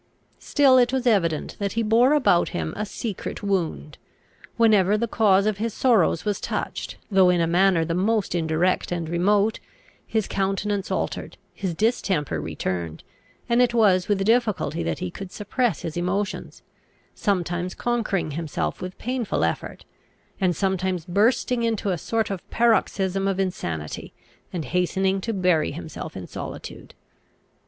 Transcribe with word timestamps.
Still 0.39 0.79
it 0.79 0.91
was 0.91 1.05
evident 1.05 1.55
that 1.59 1.73
he 1.73 1.83
bore 1.83 2.13
about 2.13 2.49
him 2.57 2.73
a 2.75 2.87
secret 2.87 3.43
wound. 3.43 3.99
Whenever 4.57 4.97
the 4.97 5.07
cause 5.07 5.45
of 5.45 5.59
his 5.59 5.75
sorrows 5.75 6.25
was 6.25 6.41
touched, 6.41 6.97
though 7.11 7.29
in 7.29 7.39
a 7.39 7.45
manner 7.45 7.85
the 7.85 7.93
most 7.93 8.33
indirect 8.33 8.91
and 8.91 9.07
remote, 9.07 9.59
his 10.07 10.27
countenance 10.27 10.89
altered, 10.89 11.37
his 11.53 11.75
distemper 11.75 12.41
returned, 12.41 13.03
and 13.47 13.61
it 13.61 13.75
was 13.75 14.07
with 14.07 14.25
difficulty 14.25 14.81
that 14.81 14.97
he 14.97 15.11
could 15.11 15.31
suppress 15.31 15.83
his 15.83 15.95
emotions, 15.95 16.63
sometimes 17.13 17.75
conquering 17.75 18.31
himself 18.31 18.81
with 18.81 18.97
painful 18.97 19.43
effort, 19.43 19.85
and 20.39 20.55
sometimes 20.55 21.05
bursting 21.05 21.61
into 21.61 21.91
a 21.91 21.97
sort 21.99 22.31
of 22.31 22.49
paroxysm 22.49 23.27
of 23.27 23.39
insanity, 23.39 24.13
and 24.51 24.65
hastening 24.73 25.21
to 25.21 25.31
bury 25.31 25.69
himself 25.69 26.17
in 26.17 26.25
solitude. 26.25 26.95